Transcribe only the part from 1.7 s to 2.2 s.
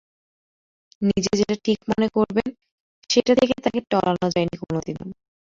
মনে